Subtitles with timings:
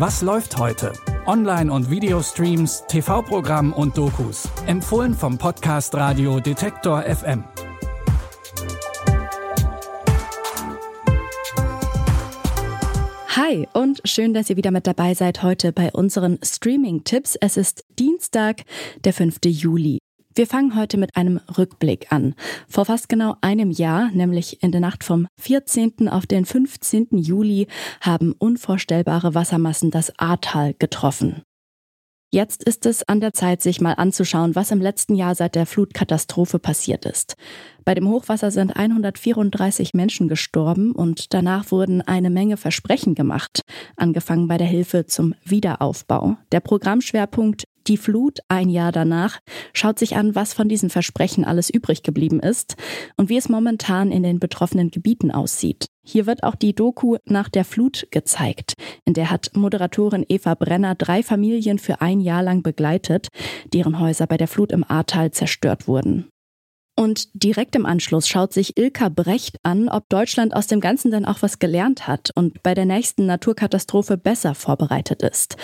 [0.00, 0.94] Was läuft heute?
[1.26, 4.48] Online- und Videostreams, TV-Programm und Dokus.
[4.66, 7.44] Empfohlen vom Podcast Radio Detektor FM.
[13.36, 17.36] Hi und schön, dass ihr wieder mit dabei seid heute bei unseren Streaming-Tipps.
[17.36, 18.62] Es ist Dienstag,
[19.04, 19.40] der 5.
[19.44, 19.99] Juli.
[20.32, 22.36] Wir fangen heute mit einem Rückblick an.
[22.68, 26.08] Vor fast genau einem Jahr, nämlich in der Nacht vom 14.
[26.08, 27.08] auf den 15.
[27.18, 27.66] Juli,
[28.00, 31.42] haben unvorstellbare Wassermassen das Ahrtal getroffen.
[32.32, 35.66] Jetzt ist es an der Zeit, sich mal anzuschauen, was im letzten Jahr seit der
[35.66, 37.34] Flutkatastrophe passiert ist.
[37.84, 43.62] Bei dem Hochwasser sind 134 Menschen gestorben und danach wurden eine Menge Versprechen gemacht,
[43.96, 46.36] angefangen bei der Hilfe zum Wiederaufbau.
[46.52, 49.40] Der Programmschwerpunkt die Flut ein Jahr danach
[49.72, 52.76] schaut sich an, was von diesen Versprechen alles übrig geblieben ist
[53.16, 55.86] und wie es momentan in den betroffenen Gebieten aussieht.
[56.06, 58.74] Hier wird auch die Doku nach der Flut gezeigt.
[59.04, 63.26] In der hat Moderatorin Eva Brenner drei Familien für ein Jahr lang begleitet,
[63.72, 66.30] deren Häuser bei der Flut im Ahrtal zerstört wurden.
[67.00, 71.24] Und direkt im Anschluss schaut sich Ilka Brecht an, ob Deutschland aus dem Ganzen dann
[71.24, 75.56] auch was gelernt hat und bei der nächsten Naturkatastrophe besser vorbereitet ist.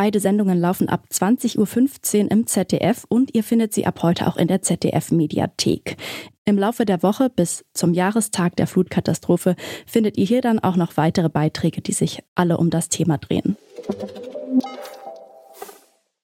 [0.00, 4.36] Beide Sendungen laufen ab 20.15 Uhr im ZDF und ihr findet sie ab heute auch
[4.36, 5.96] in der ZDF-Mediathek.
[6.44, 10.96] Im Laufe der Woche bis zum Jahrestag der Flutkatastrophe findet ihr hier dann auch noch
[10.96, 13.56] weitere Beiträge, die sich alle um das Thema drehen.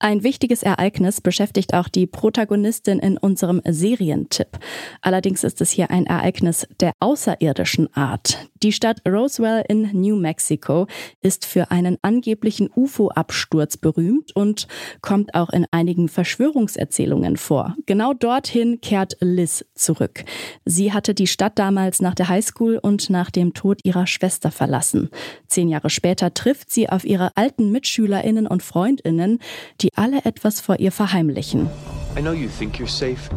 [0.00, 4.58] Ein wichtiges Ereignis beschäftigt auch die Protagonistin in unserem Serientipp.
[5.02, 8.48] Allerdings ist es hier ein Ereignis der außerirdischen Art.
[8.62, 10.86] Die Stadt Roswell in New Mexico
[11.20, 14.68] ist für einen angeblichen UFO-Absturz berühmt und
[15.00, 17.74] kommt auch in einigen Verschwörungserzählungen vor.
[17.86, 20.24] Genau dorthin kehrt Liz zurück.
[20.64, 25.10] Sie hatte die Stadt damals nach der Highschool und nach dem Tod ihrer Schwester verlassen.
[25.48, 29.40] Zehn Jahre später trifft sie auf ihre alten Mitschülerinnen und Freundinnen,
[29.80, 31.68] die die alle etwas vor ihr verheimlichen.
[32.16, 33.30] I know you think you're safe,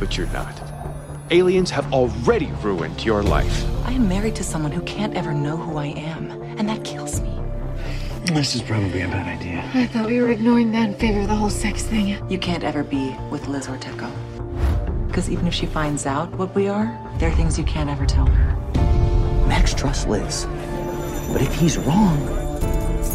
[0.00, 0.54] but you're not.
[1.30, 3.64] Aliens have already ruined your life.
[3.84, 7.20] I am married to someone who can't ever know who I am, and that kills
[7.20, 7.32] me.
[8.26, 9.64] This is probably a bad idea.
[9.74, 12.18] I thought we were ignoring that in favor of the whole sex thing.
[12.28, 14.10] You can't ever be with Liz Orteco.
[15.06, 16.86] Because even if she finds out what we are,
[17.18, 18.56] there are things you can't ever tell her.
[19.46, 20.46] Max trusts Liz.
[21.32, 22.45] But if he's wrong,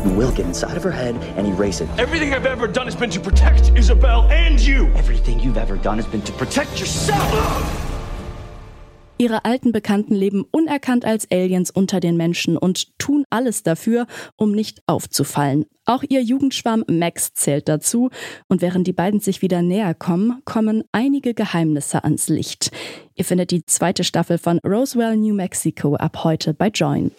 [0.05, 1.89] you will get inside of her head and erase it.
[1.97, 4.87] Everything I've ever done has been to protect Isabel and you.
[4.95, 7.91] Everything you've ever done has been to protect yourself.
[9.21, 14.51] Ihre alten Bekannten leben unerkannt als Aliens unter den Menschen und tun alles dafür, um
[14.51, 15.67] nicht aufzufallen.
[15.85, 18.09] Auch ihr Jugendschwarm Max zählt dazu.
[18.47, 22.71] Und während die beiden sich wieder näher kommen, kommen einige Geheimnisse ans Licht.
[23.13, 27.11] Ihr findet die zweite Staffel von Roswell, New Mexico ab heute bei Join.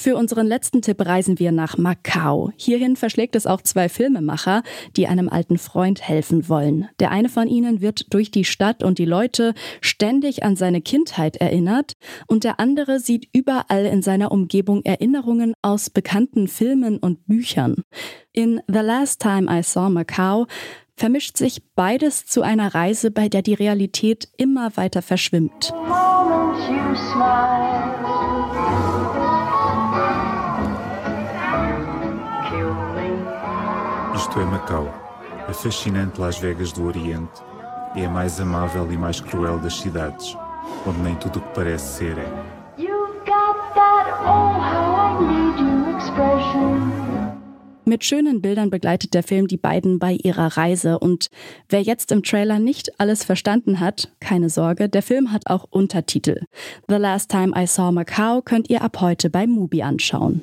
[0.00, 2.52] Für unseren letzten Tipp reisen wir nach Macau.
[2.56, 4.62] Hierhin verschlägt es auch zwei Filmemacher,
[4.96, 6.88] die einem alten Freund helfen wollen.
[7.00, 11.38] Der eine von ihnen wird durch die Stadt und die Leute ständig an seine Kindheit
[11.38, 11.94] erinnert
[12.28, 17.82] und der andere sieht überall in seiner Umgebung Erinnerungen aus bekannten Filmen und Büchern.
[18.32, 20.46] In The Last Time I Saw Macau
[20.94, 25.72] vermischt sich beides zu einer Reise, bei der die Realität immer weiter verschwimmt.
[34.40, 34.86] É Macau,
[35.48, 37.42] a fascinante Las Vegas do Oriente.
[37.96, 40.36] É a mais amável e mais cruel das cidades,
[40.86, 42.58] onde nem tudo o que parece ser é.
[47.84, 51.00] Mit schönen Bildern begleitet der Film die beiden bei ihrer Reise.
[51.00, 51.30] Und
[51.68, 56.42] wer jetzt im Trailer nicht alles verstanden hat, keine Sorge, der Film hat auch Untertitel.
[56.86, 60.42] The Last Time I Saw Macau könnt ihr ab heute bei Mubi anschauen.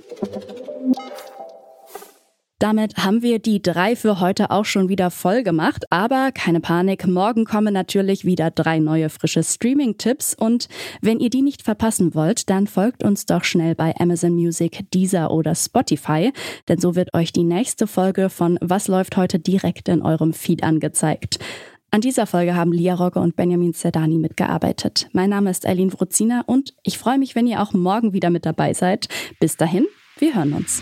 [2.60, 5.84] Damit haben wir die drei für heute auch schon wieder voll gemacht.
[5.90, 10.36] Aber keine Panik, morgen kommen natürlich wieder drei neue frische Streaming-Tipps.
[10.36, 10.70] Und
[11.02, 15.32] wenn ihr die nicht verpassen wollt, dann folgt uns doch schnell bei Amazon Music, Deezer
[15.32, 16.32] oder Spotify.
[16.70, 20.64] Denn so wird euch die nächste Folge von Was läuft heute direkt in eurem Feed
[20.64, 21.40] angezeigt.
[21.92, 25.10] An dieser Folge haben Lia Rogge und Benjamin Zerdani mitgearbeitet.
[25.12, 28.46] Mein Name ist Eileen Wruzina und ich freue mich, wenn ihr auch morgen wieder mit
[28.46, 29.10] dabei seid.
[29.42, 29.86] Bis dahin,
[30.20, 30.82] wir hören uns.